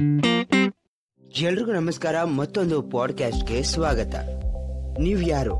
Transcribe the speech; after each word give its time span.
ಎಲ್ರಿಗೂ 0.00 1.72
ನಮಸ್ಕಾರ, 1.72 2.24
ಮತ್ತೊಂದು 2.24 2.82
ಪಾಡ್ಕಾಸ್ಟ್ಗೆ 2.82 3.62
ಸ್ವಾಗತ. 3.62 4.14
ನೀವು 4.98 5.20
ಯಾರು? 5.20 5.54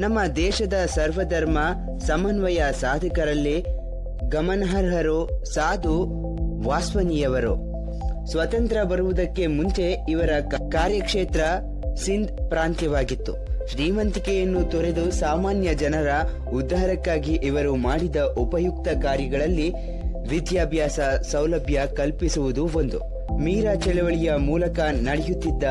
ನಮ್ಮ 0.00 0.18
ದೇಶದ 0.36 0.72
ಸರ್ವಧರ್ಮ, 0.72 1.58
ಸಮನ್ವಯ 1.98 2.60
ಸಾಧಕರಲ್ಲಿ 2.80 3.64
ಗಮನಾರ್ಹರು 4.28 5.44
ಸಾಧು 5.54 6.06
ವಾಸ್ವನಿಯವರು. 6.68 7.54
ಸ್ವತಂತ್ರ 8.26 8.84
ಬರುವುದಕ್ಕೆ 8.84 9.46
ಮುಂಚೆ 9.46 9.96
ಇವರ 10.08 10.30
ಕಾರ್ಯಕ್ಷೇತ್ರ 10.72 11.40
ಸಿಂಧ್ 11.94 12.48
ಪ್ರಾಂತ್ಯವಾಗಿತ್ತು. 12.48 13.34
ಶ್ರೀಮಂತಿಕೆಯನ್ನು 13.68 14.64
ತೊರೆದು 14.64 15.10
ಸಾಮಾನ್ಯ 15.10 15.74
ಜನರ 15.74 16.08
ಉದ್ಧಾರಕ್ಕಾಗಿ 16.50 17.34
ಇವರು 17.34 17.76
ಮಾಡಿದ 17.76 18.16
ಉಪಯುಕ್ತ 18.16 18.88
ಕಾರ್ಯಗಳಲ್ಲಿ 18.88 19.72
ವಿದ್ಯಾಭ್ಯಾಸ 20.28 21.00
ಸೌಲಭ್ಯ 21.30 21.82
ಕಲ್ಪಿಸುವುದು 21.96 22.70
ಒಂದು. 22.74 23.11
ಮೀರಾ 23.30 23.74
ಚಳವಳಿಯ 23.74 24.36
ಮೂಲಕ 24.36 24.78
ನಡೆಯುತ್ತಿದ್ದ 24.78 25.62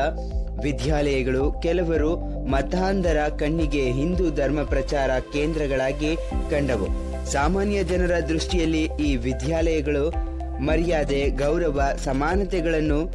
ವಿದ್ಯಾಲಯಗಳು, 0.62 1.52
ಕೆಲವರು 1.62 2.16
ಮತಾಂಧರ 2.44 3.16
ಕಣ್ಣಿಗೆ 3.38 3.82
ಹಿಂದೂ 3.82 4.30
ಧರ್ಮ 4.30 4.62
ಪ್ರಚಾರ 4.62 5.10
ಕೇಂದ್ರಗಳಾಗಿ 5.32 6.16
ಕಂಡವು. 6.50 6.86
ಸಾಮಾನ್ಯ 7.32 7.84
ಜನರ 7.84 8.14
ದೃಷ್ಟಿಯಲ್ಲಿ 8.28 8.88
ಈ 9.00 9.16
ವಿದ್ಯಾಲಯಗಳು 9.16 10.14
ಮರ್ಯಾದೆ, 10.58 11.30
ಗೌರವ, 11.30 11.82
ಸಮಾನತೆಗಳನ್ನು 12.04 13.12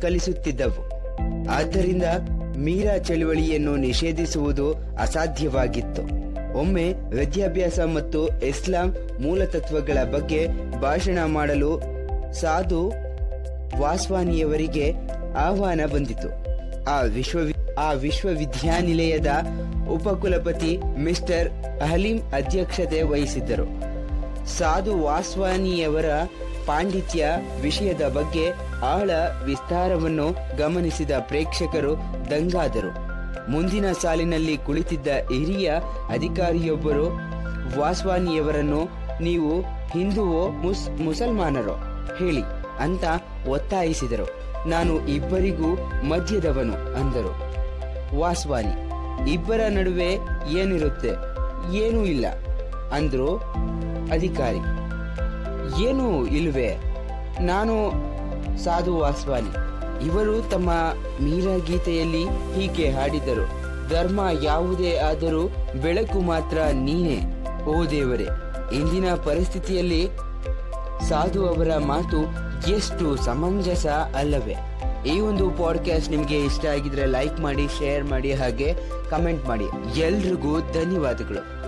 ಕಲಿಸುತ್ತಿದ್ದವು. 0.00 0.90
ಆದ್ದರಿಂದ 1.50 2.02
ಮೀರಾ 2.56 2.98
ಚಳುವಳಿಯನ್ನು 2.98 3.76
ನಿಷೇಧಿಸುವುದು 3.76 4.74
ಅಸಾಧ್ಯವಾಗಿತ್ತು. 5.00 6.26
ಒಮ್ಮೆ 6.58 6.92
ವಿದ್ಯಾಭ್ಯಾಸ 6.92 7.80
ಮತ್ತು 7.80 8.26
ಇಸ್ಲಾಂ 8.26 8.96
ಮೂಲತತ್ವಗಳ 9.20 10.04
ಬಗ್ಗೆ 10.12 10.48
ಭಾಷಣ 10.80 11.18
ಮಾಡಲು 11.24 11.82
ಸಾಧು 12.32 13.05
ವಾಸ್ವಾನಿಯವರಿಗೆ 13.80 14.94
ಆಹ್ವಾನ 15.36 15.80
ಬಂದಿತು. 15.92 16.28
ಆ 16.84 17.00
ವಿಶ್ವ 17.00 17.38
ಆ 17.78 17.92
ವಿಶ್ವವಿದ್ಯಾನಿಲಯದ 17.92 19.26
ಉಪಕುಲಪತಿ 19.88 20.78
ಮಿಸ್ಟರ್ 20.98 21.48
ಅಹಲಿಂ 21.82 22.18
ಅಧ್ಯಕ್ಷತೆ 22.18 23.02
ವಹಿಸಿದ್ದರು. 23.02 23.66
ಸಾಧು 24.46 24.98
ವಾಸ್ವಾನಿಯವರ 24.98 26.04
ಪಾಂಡಿತ್ಯ 26.66 27.26
ವಿಷಯದ 27.62 28.02
ಬಗ್ಗೆ 28.02 28.50
ಆಳ 28.84 29.10
ವಿಸ್ತಾರವನ್ನು 29.44 30.56
ಗಮನಿಸಿದ 30.56 31.10
ಪ್ರೇಕ್ಷಕರು 31.10 31.94
ದಂಗಾದರು. 32.30 33.06
ಮುಂದಿನ 33.50 33.92
ಸಾಲಿನಲ್ಲಿ 33.92 34.56
ಕುಳಿತಿದ್ದ 34.56 35.06
ಹಿರಿಯ 35.06 35.72
ಅಧಿಕಾರಿಯೊಬ್ಬರು 36.10 37.10
ವಾಸ್ವಾನಿಯವರನ್ನು 37.80 38.88
ನೀವು 39.22 39.60
ಹಿಂದುವೋ 39.92 40.48
ಮುಸ್, 40.48 40.90
ಮುಸಲ್ಮಾನರೋ? 40.90 41.76
ಹೇಳಿ. 42.18 42.55
ಅಂತ 42.80 43.04
ಒತ್ತಾಯಿಸಿದರು. 43.48 44.26
ನಾನು 44.68 45.06
ಇಬ್ಬರಿಗೂ 45.06 45.70
ಮಧ್ಯದವನು 46.02 46.76
ಅಂದರು. 46.94 47.32
ವಾಸ್ವಾನಿ, 48.18 48.74
ಇಬ್ಬರ 49.32 49.60
ನಡುವೆ 49.68 50.10
ಏನಿರುತ್ತೆ? 50.58 51.12
ಏನೂ 51.76 52.04
ಇಲ್ಲ 52.04 52.26
ಅಂದ್ರು 52.92 53.28
ಅಧಿಕಾರಿ. 54.12 54.62
ಏನೂ 55.82 56.26
ಇಲ್ವೆ 56.26 56.70
ನಾನು 57.40 57.74
ಸಾಧು 58.64 58.96
ವಾಸ್ವಾನಿ. 58.96 59.52
ಇವರು 60.06 60.42
ತಮ್ಮ 60.42 60.70
ಮೀರಾ 61.20 61.56
ಗೀತೆಯಲ್ಲಿ 61.58 62.24
ಹೀಗೆ 62.54 62.90
ಹಾಡಿದರು 62.90 63.44
ಧರ್ಮ 63.88 64.20
ಯಾವುದೇ 64.42 64.96
ಆದರೂ 64.96 65.42
ಬೆಳಕು 65.82 66.20
ಮಾತ್ರ 66.20 66.58
ನೀನೇ, 66.72 67.18
ಓ 67.64 67.84
ದೇವರೇ. 67.84 68.28
ಇಂದಿನ 68.72 69.14
ಪರಿಸ್ಥಿತಿಯಲ್ಲಿ 69.14 70.08
ಸಾಧು 71.04 71.46
ಅವರ 71.46 71.76
ಮಾತು 71.78 72.46
ಎಷ್ಟು 72.70 73.16
ಸಮಂಜಸ 73.16 73.86
ಅಲ್ಲವೇ? 73.86 74.54
ಈ 75.06 75.20
ಒಂದು 75.20 75.50
ಪಾಡ್ಕಾಸ್ಟ್ 75.50 76.10
ನಿಮಗೆ 76.10 76.40
ಇಷ್ಟ 76.40 76.66
ಆಗಿದ್ರೆ 76.66 77.06
ಲೈಕ್ 77.06 77.40
ಮಾಡಿ 77.40 77.68
ಶೇರ್ 77.78 78.04
ಮಾಡಿ 78.04 78.34
ಹಾಗೆ 78.34 78.74
ಕಮೆಂಟ್ 79.10 79.46
ಮಾಡಿ. 79.46 79.98
ಎಲ್ರಿಗೂ 79.98 80.60
ಧನ್ಯವಾದಗಳು. 80.60 81.65